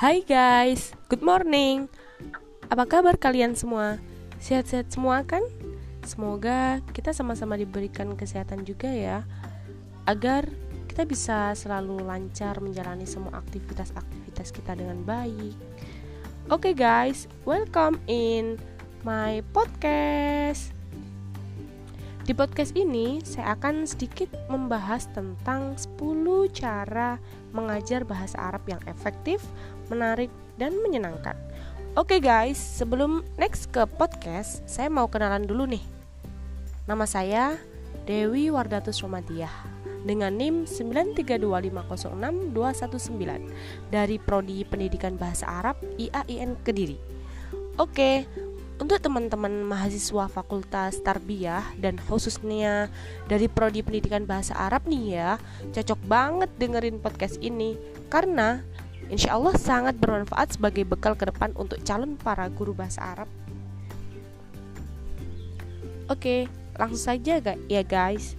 [0.00, 1.84] Hai guys, good morning.
[2.72, 4.00] Apa kabar kalian semua?
[4.40, 5.44] Sehat-sehat semua kan?
[6.08, 9.28] Semoga kita sama-sama diberikan kesehatan juga ya,
[10.08, 10.48] agar
[10.88, 15.52] kita bisa selalu lancar menjalani semua aktivitas-aktivitas kita dengan baik.
[16.48, 18.56] Oke okay guys, welcome in
[19.04, 20.79] my podcast.
[22.20, 27.16] Di podcast ini, saya akan sedikit membahas tentang 10 cara
[27.56, 29.40] mengajar bahasa Arab yang efektif,
[29.88, 30.28] menarik,
[30.60, 31.32] dan menyenangkan.
[31.96, 35.80] Oke guys, sebelum next ke podcast, saya mau kenalan dulu nih.
[36.84, 37.56] Nama saya
[38.04, 39.50] Dewi Wardatus Romadiah
[40.04, 42.52] dengan NIM 932506219
[43.88, 47.00] dari Prodi Pendidikan Bahasa Arab IAIN Kediri.
[47.80, 48.28] Oke,
[48.80, 52.88] untuk teman-teman mahasiswa Fakultas Tarbiyah dan khususnya
[53.28, 55.30] dari Prodi Pendidikan Bahasa Arab nih ya,
[55.76, 57.76] cocok banget dengerin podcast ini
[58.08, 58.64] karena
[59.12, 63.28] insya Allah sangat bermanfaat sebagai bekal ke depan untuk calon para guru bahasa Arab.
[66.08, 66.48] Oke,
[66.80, 67.36] langsung saja
[67.68, 68.34] ya guys.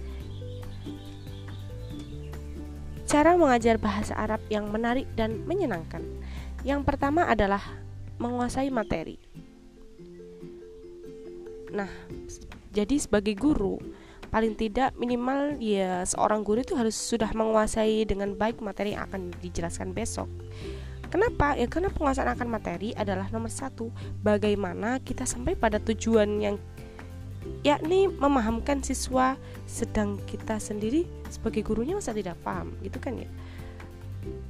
[3.06, 6.02] Cara mengajar bahasa Arab yang menarik dan menyenangkan.
[6.66, 7.62] Yang pertama adalah
[8.18, 9.20] menguasai materi.
[11.72, 11.88] Nah,
[12.70, 13.80] jadi sebagai guru,
[14.28, 19.32] paling tidak minimal ya seorang guru itu harus sudah menguasai dengan baik materi yang akan
[19.40, 20.28] dijelaskan besok.
[21.12, 21.52] Kenapa?
[21.60, 23.92] Ya karena penguasaan akan materi adalah nomor satu.
[24.24, 26.56] Bagaimana kita sampai pada tujuan yang
[27.60, 29.36] yakni memahamkan siswa,
[29.68, 33.28] sedang kita sendiri sebagai gurunya masa tidak paham, gitu kan ya?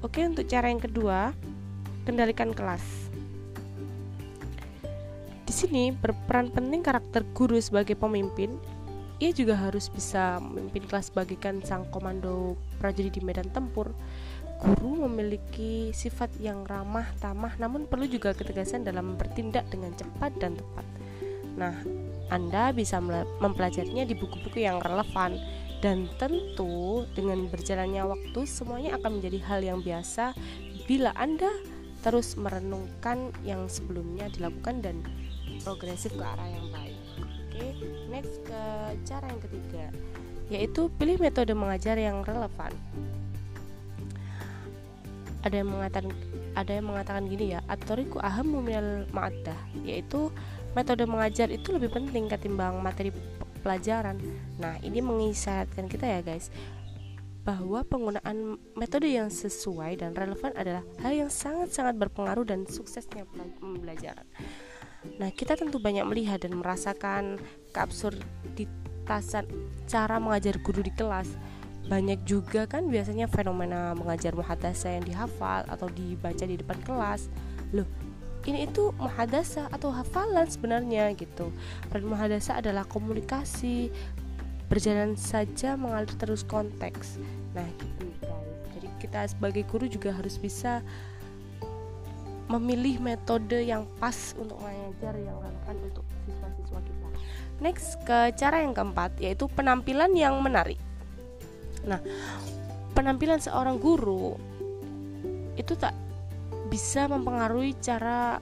[0.07, 1.35] Oke, untuk cara yang kedua,
[2.07, 3.12] kendalikan kelas
[5.53, 8.57] sini berperan penting karakter guru sebagai pemimpin.
[9.23, 13.95] Ia juga harus bisa memimpin kelas bagaikan sang komando prajurit di medan tempur.
[14.59, 20.59] Guru memiliki sifat yang ramah, tamah, namun perlu juga ketegasan dalam bertindak dengan cepat dan
[20.59, 20.87] tepat.
[21.55, 21.75] Nah,
[22.33, 22.99] Anda bisa
[23.39, 25.39] mempelajarinya di buku-buku yang relevan
[25.83, 30.33] dan tentu dengan berjalannya waktu semuanya akan menjadi hal yang biasa
[30.87, 31.51] bila Anda
[32.03, 35.03] terus merenungkan yang sebelumnya dilakukan dan
[35.63, 36.99] progresif ke arah yang baik.
[37.23, 37.67] Oke,
[38.11, 38.63] next ke
[39.07, 39.85] cara yang ketiga,
[40.51, 42.73] yaitu pilih metode mengajar yang relevan.
[45.43, 46.15] Ada yang mengatakan
[46.53, 50.31] ada yang mengatakan gini ya, atoriku aham minal ma'adah, yaitu
[50.77, 53.11] metode mengajar itu lebih penting ketimbang materi
[53.63, 54.19] pelajaran.
[54.59, 56.51] Nah, ini mengisyaratkan kita ya guys
[57.43, 63.27] bahwa penggunaan metode yang sesuai dan relevan adalah hal yang sangat-sangat berpengaruh dan suksesnya
[63.59, 64.27] pembelajaran.
[65.19, 67.39] Nah, kita tentu banyak melihat dan merasakan
[67.75, 69.45] keabsurditasan
[69.91, 71.29] cara mengajar guru di kelas.
[71.91, 77.27] Banyak juga kan biasanya fenomena mengajar muhadasa yang dihafal atau dibaca di depan kelas.
[77.75, 77.89] Loh,
[78.47, 81.51] ini itu muhadasa atau hafalan sebenarnya gitu.
[81.91, 83.91] Peran muhadasa adalah komunikasi,
[84.71, 87.19] berjalan saja mengalir terus konteks.
[87.55, 88.07] Nah, gitu.
[88.79, 90.83] Jadi kita sebagai guru juga harus bisa
[92.59, 97.09] memilih metode yang pas untuk mengajar yang relevan untuk siswa-siswa kita.
[97.63, 100.77] Next ke cara yang keempat yaitu penampilan yang menarik.
[101.89, 101.99] Nah,
[102.93, 104.37] penampilan seorang guru
[105.57, 105.97] itu tak
[106.69, 108.41] bisa mempengaruhi cara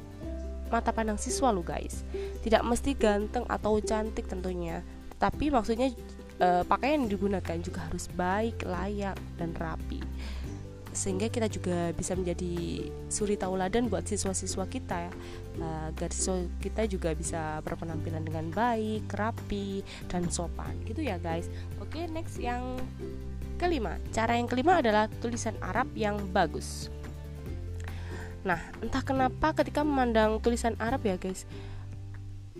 [0.70, 2.06] mata pandang siswa lo guys.
[2.42, 4.86] Tidak mesti ganteng atau cantik tentunya,
[5.18, 5.90] tapi maksudnya
[6.38, 9.98] e, pakaian yang digunakan juga harus baik, layak dan rapi
[10.90, 15.12] sehingga kita juga bisa menjadi suri tauladan buat siswa-siswa kita ya
[15.90, 21.46] agar siswa kita juga bisa berpenampilan dengan baik, rapi dan sopan gitu ya guys.
[21.78, 22.78] Oke, next yang
[23.60, 24.00] kelima.
[24.10, 26.88] Cara yang kelima adalah tulisan Arab yang bagus.
[28.40, 31.44] Nah, entah kenapa ketika memandang tulisan Arab ya guys,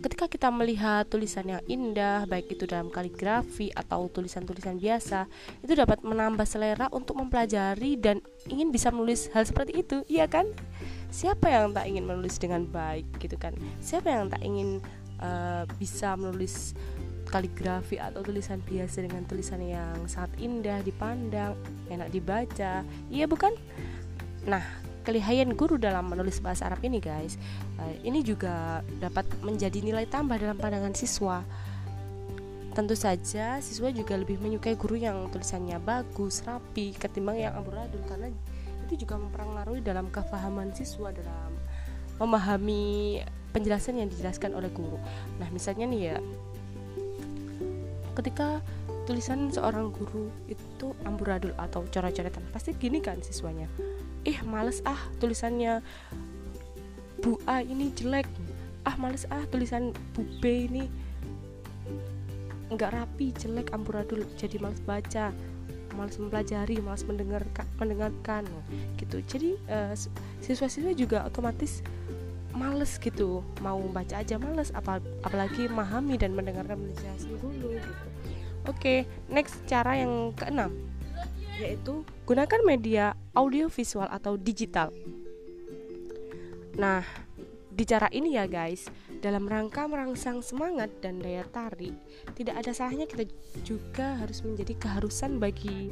[0.01, 5.29] ketika kita melihat tulisan yang indah, baik itu dalam kaligrafi atau tulisan-tulisan biasa,
[5.61, 10.49] itu dapat menambah selera untuk mempelajari dan ingin bisa menulis hal seperti itu, iya kan?
[11.13, 13.53] Siapa yang tak ingin menulis dengan baik gitu kan?
[13.85, 14.81] Siapa yang tak ingin
[15.21, 16.73] uh, bisa menulis
[17.31, 21.55] kaligrafi atau tulisan biasa dengan tulisan yang sangat indah dipandang,
[21.87, 23.55] enak dibaca, iya bukan?
[24.49, 24.65] Nah,
[25.03, 27.41] kelihayan guru dalam menulis bahasa Arab ini guys.
[27.81, 31.43] Uh, ini juga dapat menjadi nilai tambah dalam pandangan siswa.
[32.71, 38.31] Tentu saja siswa juga lebih menyukai guru yang tulisannya bagus rapi ketimbang yang amburadul karena
[38.87, 41.51] itu juga mempengaruhi dalam kefahaman siswa dalam
[42.23, 43.19] memahami
[43.51, 44.99] penjelasan yang dijelaskan oleh guru.
[45.43, 46.17] Nah misalnya nih ya
[48.15, 48.63] ketika
[49.09, 53.67] tulisan seorang guru itu amburadul atau coret-coretan pasti gini kan siswanya
[54.25, 55.81] ih males ah tulisannya.
[57.21, 58.29] Bu A ini jelek.
[58.89, 60.85] Ah males ah tulisan Bu B ini
[62.71, 65.33] nggak rapi jelek amburadul jadi males baca.
[65.97, 68.47] Males mempelajari males mendengarkan mendengarkan
[68.97, 69.21] gitu.
[69.27, 69.93] Jadi uh,
[70.41, 71.85] siswa-siswa juga otomatis
[72.57, 73.45] males gitu.
[73.61, 77.93] Mau baca aja males apa apalagi memahami dan mendengarkan penjelasan dulu gitu.
[78.69, 78.99] Oke okay,
[79.33, 80.90] next cara yang keenam
[81.61, 84.89] yaitu gunakan media audio visual atau digital
[86.81, 87.05] nah
[87.81, 88.93] di cara ini ya guys,
[89.25, 91.97] dalam rangka merangsang semangat dan daya tarik,
[92.37, 93.25] tidak ada salahnya kita
[93.65, 95.89] juga harus menjadi keharusan bagi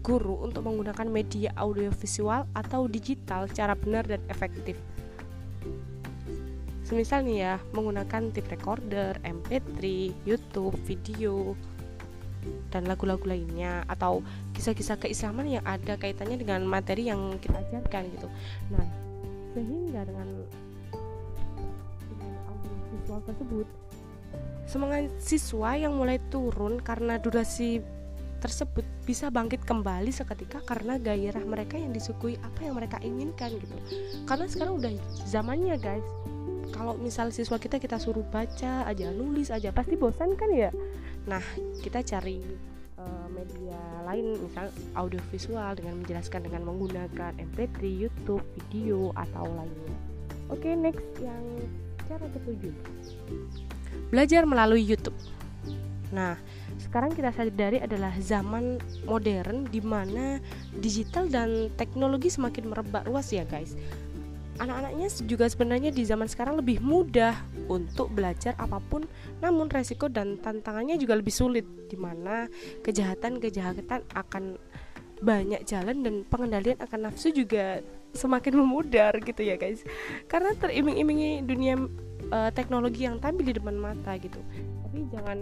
[0.00, 4.80] guru untuk menggunakan media audiovisual atau digital secara benar dan efektif.
[6.88, 9.82] Semisal nih ya, menggunakan tape recorder, MP3,
[10.24, 11.52] YouTube, video,
[12.70, 14.20] dan lagu-lagu lainnya atau
[14.56, 18.28] kisah-kisah keislaman yang ada kaitannya dengan materi yang kita ajarkan gitu.
[18.72, 18.86] Nah,
[19.56, 20.28] sehingga dengan
[23.06, 23.66] visual tersebut
[24.66, 27.78] semangat siswa yang mulai turun karena durasi
[28.42, 33.74] tersebut bisa bangkit kembali seketika karena gairah mereka yang disukui apa yang mereka inginkan gitu.
[34.28, 34.92] Karena sekarang udah
[35.24, 36.04] zamannya guys.
[36.74, 40.74] Kalau misal siswa kita kita suruh baca aja nulis aja pasti bosan kan ya
[41.26, 41.42] nah
[41.82, 42.38] kita cari
[42.98, 49.96] uh, media lain misal audio visual dengan menjelaskan dengan menggunakan MP3 YouTube video atau lainnya
[50.48, 51.42] oke okay, next yang
[52.06, 52.74] Cara ketujuh,
[54.14, 55.18] belajar melalui YouTube.
[56.14, 56.38] Nah,
[56.78, 58.78] sekarang kita sadari adalah zaman
[59.10, 60.38] modern di mana
[60.78, 63.74] digital dan teknologi semakin merebak luas ya, guys.
[64.56, 67.36] Anak-anaknya juga sebenarnya di zaman sekarang lebih mudah
[67.68, 69.04] untuk belajar apa pun,
[69.44, 72.48] namun resiko dan tantangannya juga lebih sulit di mana
[72.80, 74.56] kejahatan-kejahatan akan
[75.20, 77.80] banyak jalan dan pengendalian akan nafsu juga
[78.12, 79.84] semakin memudar gitu ya guys.
[80.28, 81.76] Karena teriming-imingi dunia
[82.32, 84.40] uh, teknologi yang tampil di depan mata gitu.
[84.84, 85.38] Tapi jangan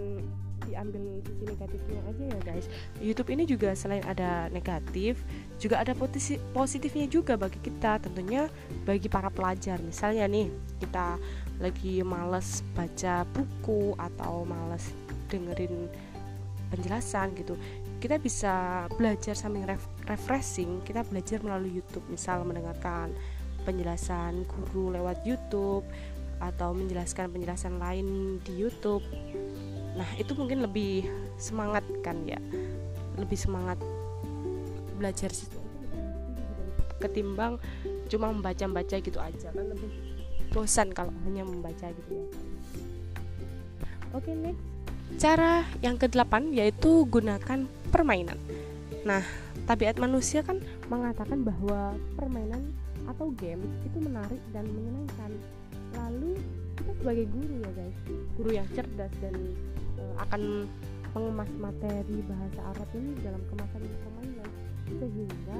[0.63, 2.65] diambil sisi negatifnya aja ya guys.
[3.03, 5.19] YouTube ini juga selain ada negatif
[5.59, 7.99] juga ada posisi positifnya juga bagi kita.
[7.99, 8.47] Tentunya
[8.87, 9.79] bagi para pelajar.
[9.83, 10.47] Misalnya nih
[10.79, 11.19] kita
[11.59, 14.91] lagi males baca buku atau males
[15.27, 15.87] dengerin
[16.73, 17.55] penjelasan gitu.
[17.99, 20.83] Kita bisa belajar sambil ref refreshing.
[20.83, 22.05] Kita belajar melalui YouTube.
[22.11, 23.11] Misal mendengarkan
[23.65, 25.83] penjelasan guru lewat YouTube
[26.43, 29.01] atau menjelaskan penjelasan lain di YouTube
[29.95, 31.07] nah itu mungkin lebih
[31.39, 32.39] semangat kan ya?
[33.15, 33.79] Lebih semangat
[34.95, 35.65] belajar situ
[37.05, 37.59] ketimbang
[38.07, 39.91] cuma membaca-baca gitu aja kan lebih
[40.55, 42.25] bosan kalau hanya membaca gitu ya.
[44.15, 44.63] Oke okay, next.
[45.19, 48.39] Cara yang kedelapan yaitu gunakan permainan.
[49.03, 49.21] Nah,
[49.67, 52.71] tabiat manusia kan mengatakan bahwa permainan
[53.05, 55.31] atau game itu menarik dan menyenangkan.
[55.99, 56.39] Lalu
[56.79, 57.97] kita sebagai guru ya guys,
[58.39, 59.35] guru yang cerdas dan
[60.19, 60.69] akan
[61.15, 64.49] mengemas materi bahasa Arab ini dalam kemasan permainan.
[64.85, 65.59] Sehingga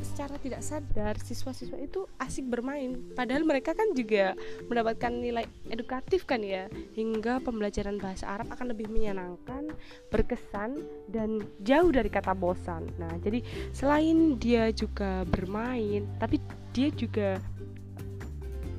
[0.00, 2.98] secara tidak sadar siswa-siswa itu asik bermain.
[3.14, 4.34] Padahal mereka kan juga
[4.66, 6.66] mendapatkan nilai edukatif kan ya.
[6.98, 9.70] Hingga pembelajaran bahasa Arab akan lebih menyenangkan
[10.10, 12.90] berkesan dan jauh dari kata bosan.
[12.98, 16.40] Nah jadi selain dia juga bermain tapi
[16.74, 17.38] dia juga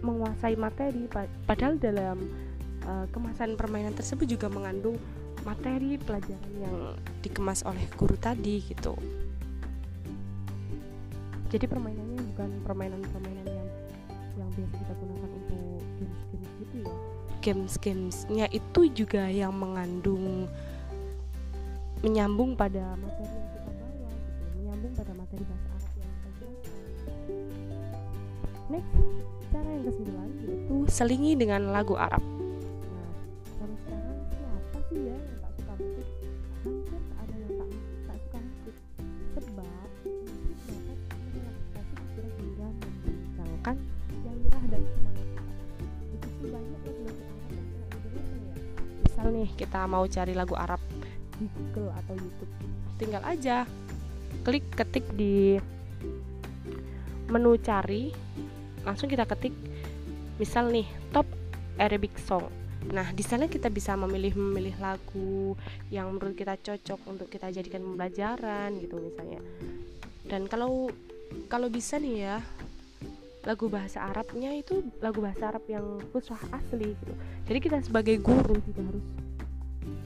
[0.02, 1.06] menguasai materi.
[1.46, 2.18] Padahal dalam
[2.86, 4.98] uh, kemasan permainan tersebut juga mengandung
[5.42, 6.78] materi pelajaran yang
[7.26, 8.94] dikemas oleh guru tadi gitu.
[11.52, 13.70] Jadi permainannya bukan permainan-permainan yang
[14.40, 16.94] yang biasa kita gunakan untuk games-games gitu ya?
[17.42, 20.48] Games-gamesnya itu juga yang mengandung
[22.02, 24.46] menyambung pada materi yang kita bawa gitu.
[24.62, 26.82] Menyambung pada materi bahasa Arab yang kita jelaskan
[28.72, 28.96] next
[29.52, 32.24] cara yang kesembilan yaitu selingi dengan lagu Arab
[49.42, 50.80] nih kita mau cari lagu Arab.
[51.42, 52.52] Di Google atau YouTube.
[53.02, 53.66] Tinggal aja
[54.46, 55.58] klik ketik di
[57.30, 58.12] menu cari
[58.84, 59.54] langsung kita ketik
[60.42, 61.26] misal nih top
[61.78, 62.50] Arabic song.
[62.90, 65.54] Nah di sana kita bisa memilih memilih lagu
[65.94, 69.42] yang menurut kita cocok untuk kita jadikan pembelajaran gitu misalnya.
[70.26, 70.90] Dan kalau
[71.48, 72.36] kalau bisa nih ya
[73.42, 77.14] lagu bahasa Arabnya itu lagu bahasa Arab yang fusah asli gitu.
[77.50, 79.06] Jadi kita sebagai guru juga harus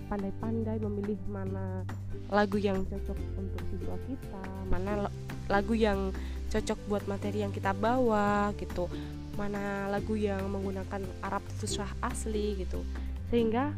[0.08, 1.82] pandai-pandai memilih mana
[2.29, 5.10] lagu yang cocok untuk siswa kita mana
[5.50, 6.10] lagu yang
[6.55, 8.88] cocok buat materi yang kita bawa gitu.
[9.36, 12.79] Mana lagu yang menggunakan Arab Fusah asli gitu.
[13.27, 13.75] Sehingga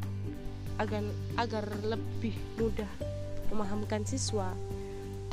[0.77, 1.01] agar
[1.41, 2.89] agar lebih mudah
[3.49, 4.53] memahamkan siswa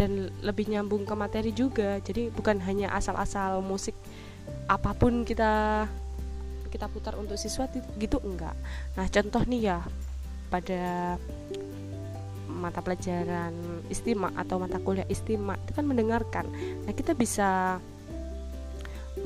[0.01, 2.01] dan lebih nyambung ke materi juga.
[2.01, 3.93] Jadi bukan hanya asal-asal musik
[4.65, 5.85] apa pun kita
[6.73, 7.69] kita putar untuk siswa
[8.01, 8.57] gitu enggak.
[8.97, 9.79] Nah contoh nih ya
[10.55, 11.19] pada
[12.47, 13.51] mata pelajaran
[13.91, 16.47] istimak atau mata kuliah istimak itu kan mendengarkan.
[16.87, 17.83] Nah kita bisa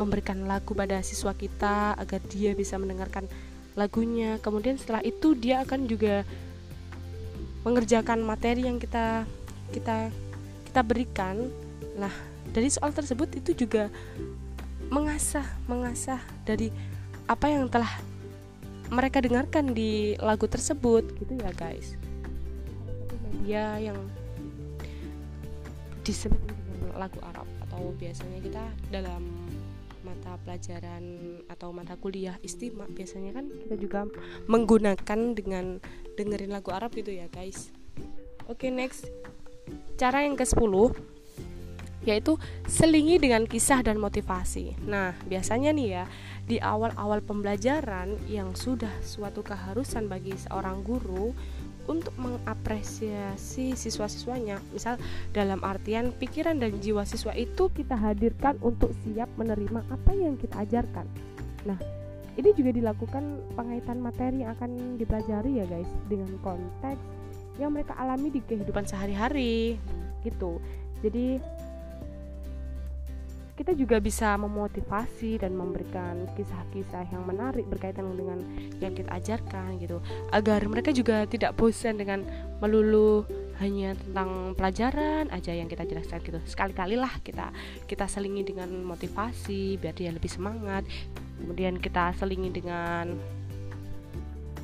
[0.00, 3.28] memberikan lagu pada siswa kita agar dia bisa mendengarkan
[3.76, 4.40] lagunya.
[4.40, 6.24] Kemudian setelah itu dia akan juga
[7.68, 9.28] mengerjakan materi yang kita
[9.76, 10.08] kita
[10.64, 11.52] kita berikan.
[12.00, 12.12] Nah
[12.56, 13.92] dari soal tersebut itu juga
[14.88, 16.72] mengasah mengasah dari
[17.28, 17.92] apa yang telah
[18.88, 21.96] mereka dengarkan di lagu tersebut gitu ya guys.
[23.28, 23.98] Media yang
[26.04, 29.22] disebut dengan lagu Arab atau biasanya kita dalam
[30.00, 31.04] mata pelajaran
[31.52, 34.08] atau mata kuliah istimewa biasanya kan kita juga
[34.48, 35.82] menggunakan dengan
[36.16, 37.68] dengerin lagu Arab gitu ya guys.
[38.48, 39.04] Oke okay, next.
[40.00, 41.17] Cara yang ke 10
[42.08, 44.80] yaitu selingi dengan kisah dan motivasi.
[44.88, 46.04] Nah, biasanya nih ya,
[46.48, 51.36] di awal-awal pembelajaran yang sudah suatu keharusan bagi seorang guru
[51.88, 54.60] untuk mengapresiasi siswa-siswanya.
[54.72, 55.00] Misal
[55.32, 60.64] dalam artian pikiran dan jiwa siswa itu kita hadirkan untuk siap menerima apa yang kita
[60.68, 61.08] ajarkan.
[61.64, 61.80] Nah,
[62.38, 63.24] ini juga dilakukan
[63.56, 67.00] pengaitan materi yang akan dipelajari ya guys dengan konteks
[67.58, 69.74] yang mereka alami di kehidupan sehari-hari
[70.22, 70.62] gitu.
[71.02, 71.42] Jadi
[73.58, 78.38] kita juga bisa memotivasi dan memberikan kisah-kisah yang menarik berkaitan dengan
[78.78, 79.98] yang kita ajarkan gitu.
[80.30, 82.22] Agar mereka juga tidak bosan dengan
[82.62, 83.26] melulu
[83.58, 86.38] hanya tentang pelajaran aja yang kita jelaskan gitu.
[86.46, 87.50] Sekali-kali lah kita
[87.90, 90.86] kita selingi dengan motivasi biar dia lebih semangat.
[91.42, 93.18] Kemudian kita selingi dengan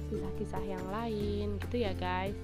[0.07, 2.39] kisah-kisah yang lain gitu ya guys.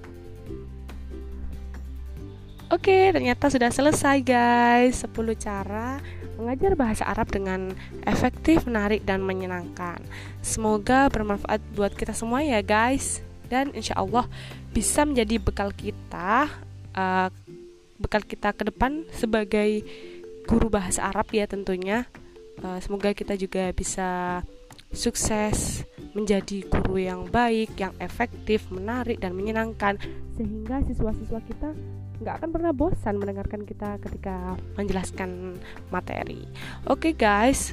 [2.71, 6.03] Oke, ternyata sudah selesai guys 10 cara
[6.41, 7.77] mengajar bahasa Arab dengan
[8.09, 10.01] efektif, menarik, dan menyenangkan.
[10.41, 13.21] Semoga bermanfaat buat kita semua ya guys.
[13.53, 14.25] Dan insya Allah
[14.73, 16.49] bisa menjadi bekal kita,
[16.97, 17.29] uh,
[18.01, 19.85] bekal kita ke depan sebagai
[20.49, 22.09] guru bahasa Arab ya tentunya.
[22.65, 24.41] Uh, semoga kita juga bisa
[24.91, 29.99] sukses menjadi guru yang baik, yang efektif, menarik, dan menyenangkan,
[30.35, 31.71] sehingga siswa-siswa kita
[32.21, 35.57] nggak akan pernah bosan mendengarkan kita ketika menjelaskan
[35.89, 36.45] materi.
[36.85, 37.73] Oke okay, guys,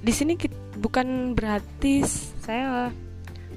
[0.00, 0.40] di sini
[0.80, 2.00] bukan berarti
[2.40, 2.88] saya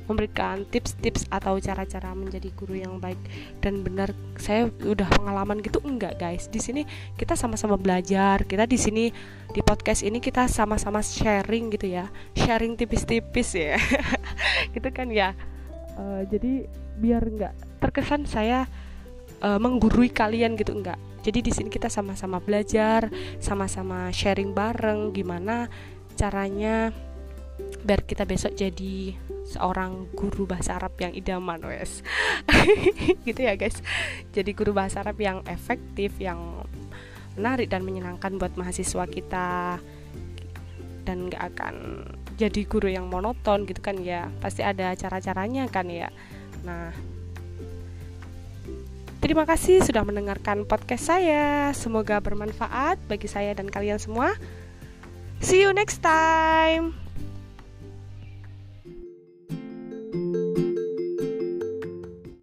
[0.09, 3.21] memberikan tips-tips atau cara-cara menjadi guru yang baik
[3.61, 4.09] dan benar.
[4.41, 6.49] Saya udah pengalaman gitu enggak guys.
[6.49, 6.83] Di sini
[7.13, 8.41] kita sama-sama belajar.
[8.43, 9.13] Kita di sini
[9.53, 12.09] di podcast ini kita sama-sama sharing gitu ya.
[12.33, 13.77] Sharing tipis-tipis ya.
[14.73, 15.37] Gitu kan ya.
[15.93, 16.65] Uh, jadi
[16.97, 18.65] biar enggak terkesan saya
[19.43, 20.99] uh, menggurui kalian gitu enggak.
[21.19, 23.11] Jadi di sini kita sama-sama belajar
[23.43, 25.67] sama-sama sharing bareng gimana
[26.15, 26.95] caranya
[27.59, 29.15] biar kita besok jadi
[29.49, 32.05] seorang guru bahasa Arab yang idaman wes.
[33.27, 33.81] Gitu ya guys.
[34.31, 36.63] Jadi guru bahasa Arab yang efektif yang
[37.35, 39.81] menarik dan menyenangkan buat mahasiswa kita.
[41.03, 41.75] Dan nggak akan
[42.37, 44.29] jadi guru yang monoton gitu kan ya.
[44.39, 46.13] Pasti ada cara-caranya kan ya.
[46.61, 46.93] Nah
[49.19, 51.75] Terima kasih sudah mendengarkan podcast saya.
[51.75, 54.31] Semoga bermanfaat bagi saya dan kalian semua.
[55.43, 57.08] See you next time.